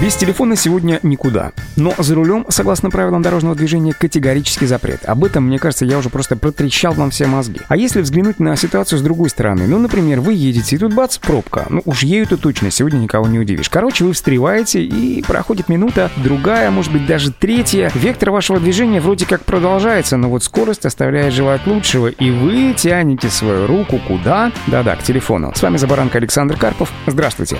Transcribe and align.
Без 0.00 0.14
телефона 0.14 0.54
сегодня 0.54 1.00
никуда. 1.02 1.50
Но 1.74 1.92
за 1.98 2.14
рулем, 2.14 2.46
согласно 2.50 2.88
правилам 2.88 3.20
дорожного 3.20 3.56
движения, 3.56 3.92
категорический 3.92 4.68
запрет. 4.68 5.04
Об 5.04 5.24
этом, 5.24 5.48
мне 5.48 5.58
кажется, 5.58 5.84
я 5.84 5.98
уже 5.98 6.08
просто 6.08 6.36
протрещал 6.36 6.92
вам 6.92 7.10
все 7.10 7.26
мозги. 7.26 7.60
А 7.66 7.76
если 7.76 8.00
взглянуть 8.00 8.38
на 8.38 8.54
ситуацию 8.54 9.00
с 9.00 9.02
другой 9.02 9.28
стороны? 9.28 9.66
Ну, 9.66 9.78
например, 9.78 10.20
вы 10.20 10.34
едете, 10.34 10.76
и 10.76 10.78
тут 10.78 10.94
бац, 10.94 11.18
пробка. 11.18 11.66
Ну, 11.68 11.82
уж 11.84 12.04
ею-то 12.04 12.36
точно 12.36 12.70
сегодня 12.70 12.98
никого 12.98 13.26
не 13.26 13.40
удивишь. 13.40 13.68
Короче, 13.68 14.04
вы 14.04 14.12
встреваете, 14.12 14.84
и 14.84 15.20
проходит 15.22 15.68
минута, 15.68 16.12
другая, 16.16 16.70
может 16.70 16.92
быть, 16.92 17.04
даже 17.04 17.32
третья. 17.32 17.90
Вектор 17.96 18.30
вашего 18.30 18.60
движения 18.60 19.00
вроде 19.00 19.26
как 19.26 19.44
продолжается, 19.44 20.16
но 20.16 20.30
вот 20.30 20.44
скорость 20.44 20.86
оставляет 20.86 21.32
желать 21.32 21.66
лучшего, 21.66 22.06
и 22.06 22.30
вы 22.30 22.72
тянете 22.76 23.30
свою 23.30 23.66
руку 23.66 23.98
куда? 24.06 24.52
Да-да, 24.68 24.94
к 24.94 25.02
телефону. 25.02 25.52
С 25.56 25.62
вами 25.62 25.76
Забаранка 25.76 26.18
Александр 26.18 26.56
Карпов. 26.56 26.92
Здравствуйте. 27.08 27.58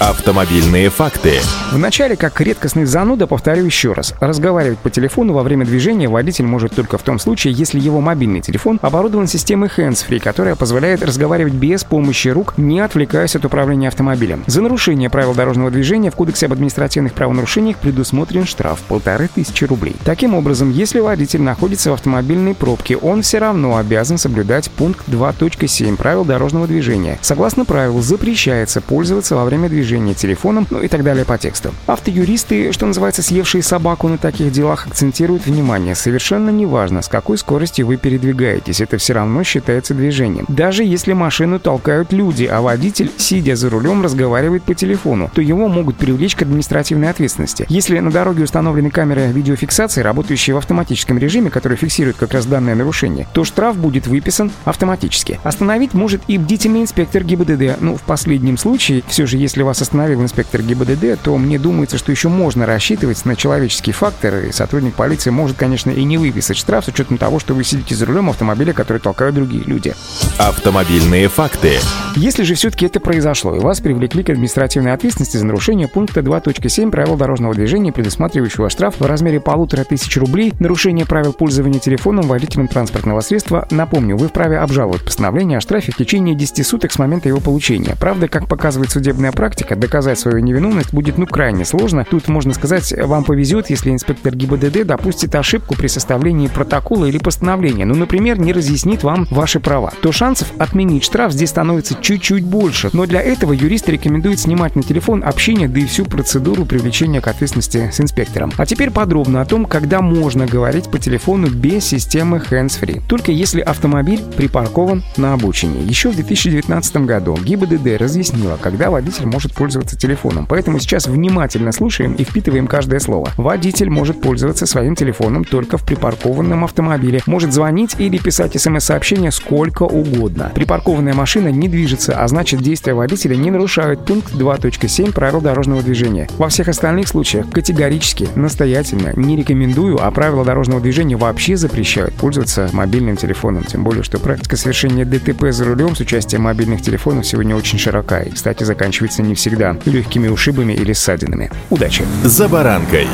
Автомобильные 0.00 0.90
факты. 0.90 1.34
Вначале, 1.72 2.16
как 2.16 2.40
редкостный 2.40 2.84
зануда, 2.84 3.26
повторю 3.26 3.64
еще 3.64 3.92
раз. 3.92 4.14
Разговаривать 4.20 4.78
по 4.78 4.90
телефону 4.90 5.32
во 5.32 5.42
время 5.42 5.66
движения 5.66 6.08
водитель 6.08 6.46
может 6.46 6.74
только 6.74 6.98
в 6.98 7.02
том 7.02 7.18
случае, 7.18 7.52
если 7.52 7.78
его 7.78 8.00
мобильный 8.00 8.40
телефон 8.40 8.78
оборудован 8.82 9.26
системой 9.26 9.68
hands-free, 9.76 10.20
которая 10.20 10.56
позволяет 10.56 11.02
разговаривать 11.02 11.54
без 11.54 11.84
помощи 11.84 12.28
рук, 12.28 12.54
не 12.56 12.80
отвлекаясь 12.80 13.36
от 13.36 13.44
управления 13.44 13.88
автомобилем. 13.88 14.44
За 14.46 14.62
нарушение 14.62 15.10
правил 15.10 15.34
дорожного 15.34 15.70
движения 15.70 16.10
в 16.10 16.16
Кодексе 16.16 16.46
об 16.46 16.52
административных 16.52 17.12
правонарушениях 17.12 17.76
предусмотрен 17.78 18.46
штраф– 18.46 18.80
полторы 18.88 19.28
тысячи 19.34 19.64
рублей. 19.64 19.96
Таким 20.04 20.34
образом, 20.34 20.70
если 20.70 21.00
водитель 21.00 21.42
находится 21.42 21.90
в 21.90 21.94
автомобильной 21.94 22.54
пробке, 22.54 22.96
он 22.96 23.22
все 23.22 23.38
равно 23.38 23.76
обязан 23.76 24.18
соблюдать 24.18 24.70
пункт 24.70 25.08
2.7 25.08 25.96
правил 25.96 26.24
дорожного 26.24 26.66
движения. 26.66 27.18
Согласно 27.20 27.64
правилу, 27.64 28.00
запрещается 28.00 28.80
пользоваться 28.80 29.36
во 29.36 29.44
время 29.44 29.67
движения 29.68 30.14
телефоном, 30.14 30.66
ну 30.70 30.80
и 30.80 30.88
так 30.88 31.02
далее 31.02 31.24
по 31.24 31.38
тексту. 31.38 31.74
Автоюристы, 31.86 32.72
что 32.72 32.86
называется, 32.86 33.22
съевшие 33.22 33.62
собаку 33.62 34.08
на 34.08 34.18
таких 34.18 34.52
делах, 34.52 34.86
акцентируют 34.86 35.46
внимание. 35.46 35.94
Совершенно 35.94 36.50
неважно, 36.50 37.02
с 37.02 37.08
какой 37.08 37.38
скоростью 37.38 37.86
вы 37.86 37.96
передвигаетесь, 37.96 38.80
это 38.80 38.98
все 38.98 39.14
равно 39.14 39.42
считается 39.44 39.94
движением. 39.94 40.46
Даже 40.48 40.84
если 40.84 41.12
машину 41.12 41.58
толкают 41.58 42.12
люди, 42.12 42.44
а 42.44 42.60
водитель, 42.60 43.10
сидя 43.16 43.56
за 43.56 43.70
рулем, 43.70 44.02
разговаривает 44.02 44.62
по 44.62 44.74
телефону, 44.74 45.30
то 45.34 45.40
его 45.40 45.68
могут 45.68 45.96
привлечь 45.96 46.36
к 46.36 46.42
административной 46.42 47.10
ответственности. 47.10 47.66
Если 47.68 47.98
на 47.98 48.10
дороге 48.10 48.44
установлены 48.44 48.90
камеры 48.90 49.26
видеофиксации, 49.32 50.00
работающие 50.00 50.54
в 50.54 50.58
автоматическом 50.58 51.18
режиме, 51.18 51.50
которые 51.50 51.76
фиксируют 51.76 52.16
как 52.16 52.32
раз 52.32 52.46
данное 52.46 52.74
нарушение, 52.74 53.26
то 53.32 53.44
штраф 53.44 53.76
будет 53.76 54.06
выписан 54.06 54.50
автоматически. 54.64 55.40
Остановить 55.42 55.94
может 55.94 56.22
и 56.28 56.38
бдительный 56.38 56.82
инспектор 56.82 57.22
ГИБДД. 57.22 57.80
Ну, 57.80 57.96
в 57.96 58.02
последнем 58.02 58.56
случае, 58.58 59.02
все 59.08 59.26
же, 59.26 59.36
если 59.36 59.57
вас 59.64 59.82
остановил 59.82 60.22
инспектор 60.22 60.62
ГИБДД, 60.62 61.20
то 61.22 61.36
мне 61.38 61.58
думается, 61.58 61.98
что 61.98 62.12
еще 62.12 62.28
можно 62.28 62.66
рассчитывать 62.66 63.24
на 63.24 63.36
человеческий 63.36 63.92
фактор, 63.92 64.46
и 64.46 64.52
сотрудник 64.52 64.94
полиции 64.94 65.30
может, 65.30 65.56
конечно, 65.56 65.90
и 65.90 66.04
не 66.04 66.18
выписать 66.18 66.56
штраф 66.56 66.84
с 66.84 66.88
учетом 66.88 67.18
того, 67.18 67.38
что 67.38 67.54
вы 67.54 67.64
сидите 67.64 67.94
за 67.94 68.06
рулем 68.06 68.30
автомобиля, 68.30 68.72
который 68.72 68.98
толкают 68.98 69.34
другие 69.34 69.64
люди. 69.64 69.94
Автомобильные 70.38 71.28
факты. 71.28 71.78
Если 72.16 72.42
же 72.42 72.54
все-таки 72.54 72.86
это 72.86 73.00
произошло, 73.00 73.54
и 73.54 73.60
вас 73.60 73.80
привлекли 73.80 74.22
к 74.22 74.30
административной 74.30 74.92
ответственности 74.92 75.36
за 75.36 75.46
нарушение 75.46 75.88
пункта 75.88 76.20
2.7 76.20 76.90
правил 76.90 77.16
дорожного 77.16 77.54
движения, 77.54 77.92
предусматривающего 77.92 78.70
штраф 78.70 78.94
в 78.98 79.06
размере 79.06 79.40
полутора 79.40 79.84
тысяч 79.84 80.16
рублей, 80.16 80.52
нарушение 80.58 81.06
правил 81.06 81.32
пользования 81.32 81.80
телефоном 81.80 82.26
водителем 82.26 82.68
транспортного 82.68 83.20
средства, 83.20 83.66
напомню, 83.70 84.16
вы 84.16 84.28
вправе 84.28 84.58
обжаловать 84.58 85.04
постановление 85.04 85.58
о 85.58 85.60
штрафе 85.60 85.92
в 85.92 85.96
течение 85.96 86.34
10 86.34 86.66
суток 86.66 86.92
с 86.92 86.98
момента 86.98 87.28
его 87.28 87.40
получения. 87.40 87.96
Правда, 87.98 88.28
как 88.28 88.48
показывает 88.48 88.90
судебная 88.90 89.32
практика, 89.32 89.47
доказать 89.56 90.18
свою 90.18 90.38
невиновность 90.38 90.92
будет 90.92 91.18
ну 91.18 91.26
крайне 91.26 91.64
сложно. 91.64 92.04
Тут, 92.08 92.28
можно 92.28 92.54
сказать, 92.54 92.92
вам 92.96 93.24
повезет, 93.24 93.70
если 93.70 93.90
инспектор 93.90 94.34
ГИБДД 94.34 94.84
допустит 94.84 95.34
ошибку 95.34 95.74
при 95.74 95.86
составлении 95.86 96.48
протокола 96.48 97.06
или 97.06 97.18
постановления, 97.18 97.84
ну, 97.84 97.94
например, 97.94 98.38
не 98.38 98.52
разъяснит 98.52 99.02
вам 99.02 99.26
ваши 99.30 99.60
права. 99.60 99.92
То 100.02 100.12
шансов 100.12 100.52
отменить 100.58 101.04
штраф 101.04 101.32
здесь 101.32 101.50
становится 101.50 101.94
чуть-чуть 102.00 102.44
больше. 102.44 102.90
Но 102.92 103.06
для 103.06 103.20
этого 103.20 103.52
юристы 103.52 103.92
рекомендуют 103.92 104.40
снимать 104.40 104.76
на 104.76 104.82
телефон 104.82 105.22
общение, 105.24 105.68
да 105.68 105.80
и 105.80 105.84
всю 105.86 106.04
процедуру 106.04 106.64
привлечения 106.64 107.20
к 107.20 107.28
ответственности 107.28 107.90
с 107.92 108.00
инспектором. 108.00 108.52
А 108.56 108.66
теперь 108.66 108.90
подробно 108.90 109.40
о 109.40 109.44
том, 109.44 109.64
когда 109.64 110.00
можно 110.00 110.46
говорить 110.46 110.90
по 110.90 110.98
телефону 110.98 111.48
без 111.48 111.84
системы 111.84 112.42
hands-free. 112.50 113.02
Только 113.08 113.32
если 113.32 113.60
автомобиль 113.60 114.20
припаркован 114.36 115.02
на 115.16 115.34
обочине. 115.34 115.82
Еще 115.82 116.10
в 116.10 116.16
2019 116.16 116.96
году 116.98 117.36
ГИБДД 117.36 118.00
разъяснила, 118.00 118.58
когда 118.60 118.90
водитель 118.90 119.26
может 119.26 119.37
пользоваться 119.46 119.96
телефоном. 119.96 120.46
Поэтому 120.46 120.78
сейчас 120.78 121.06
внимательно 121.06 121.72
слушаем 121.72 122.14
и 122.14 122.24
впитываем 122.24 122.66
каждое 122.66 123.00
слово. 123.00 123.30
Водитель 123.36 123.90
может 123.90 124.20
пользоваться 124.20 124.66
своим 124.66 124.94
телефоном 124.94 125.44
только 125.44 125.78
в 125.78 125.84
припаркованном 125.84 126.64
автомобиле, 126.64 127.22
может 127.26 127.52
звонить 127.52 127.96
или 127.98 128.18
писать 128.18 128.60
смс-сообщения 128.60 129.30
сколько 129.30 129.84
угодно. 129.84 130.52
Припаркованная 130.54 131.14
машина 131.14 131.48
не 131.48 131.68
движется, 131.68 132.18
а 132.18 132.26
значит 132.28 132.60
действия 132.60 132.94
водителя 132.94 133.36
не 133.36 133.50
нарушают 133.50 134.04
пункт 134.04 134.32
2.7 134.32 135.12
правил 135.12 135.40
дорожного 135.40 135.82
движения. 135.82 136.28
Во 136.38 136.48
всех 136.48 136.68
остальных 136.68 137.08
случаях 137.08 137.50
категорически, 137.50 138.28
настоятельно 138.34 139.12
не 139.16 139.36
рекомендую, 139.36 140.04
а 140.04 140.10
правила 140.10 140.44
дорожного 140.44 140.80
движения 140.80 141.16
вообще 141.16 141.56
запрещают 141.56 142.14
пользоваться 142.14 142.68
мобильным 142.72 143.16
телефоном. 143.16 143.64
Тем 143.64 143.84
более, 143.84 144.02
что 144.02 144.18
практика 144.18 144.56
совершения 144.56 145.04
ДТП 145.04 145.50
за 145.50 145.64
рулем 145.64 145.94
с 145.96 146.00
участием 146.00 146.42
мобильных 146.42 146.82
телефонов 146.82 147.26
сегодня 147.26 147.56
очень 147.56 147.78
широка 147.78 148.20
и, 148.20 148.30
кстати, 148.30 148.64
заканчивается 148.64 149.22
не 149.28 149.34
всегда 149.34 149.76
легкими 149.84 150.28
ушибами 150.28 150.72
или 150.72 150.92
ссадинами. 150.92 151.50
Удачи! 151.70 152.04
«За 152.24 152.48
баранкой». 152.48 153.06